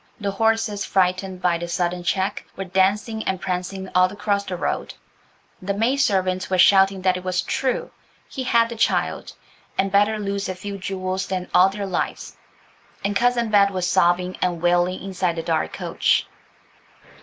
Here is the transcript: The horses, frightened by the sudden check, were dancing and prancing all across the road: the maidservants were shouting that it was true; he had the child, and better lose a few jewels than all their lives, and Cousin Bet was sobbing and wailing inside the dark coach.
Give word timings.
The 0.19 0.31
horses, 0.31 0.83
frightened 0.83 1.43
by 1.43 1.59
the 1.59 1.67
sudden 1.67 2.01
check, 2.03 2.43
were 2.55 2.63
dancing 2.65 3.23
and 3.25 3.39
prancing 3.39 3.87
all 3.93 4.11
across 4.11 4.43
the 4.43 4.57
road: 4.57 4.95
the 5.61 5.75
maidservants 5.75 6.49
were 6.49 6.57
shouting 6.57 7.03
that 7.03 7.17
it 7.17 7.23
was 7.23 7.43
true; 7.43 7.91
he 8.27 8.41
had 8.41 8.69
the 8.69 8.75
child, 8.75 9.33
and 9.77 9.91
better 9.91 10.17
lose 10.17 10.49
a 10.49 10.55
few 10.55 10.79
jewels 10.79 11.27
than 11.27 11.49
all 11.53 11.69
their 11.69 11.85
lives, 11.85 12.35
and 13.05 13.15
Cousin 13.15 13.51
Bet 13.51 13.69
was 13.69 13.87
sobbing 13.87 14.37
and 14.41 14.59
wailing 14.59 15.03
inside 15.03 15.35
the 15.35 15.43
dark 15.43 15.71
coach. 15.73 16.25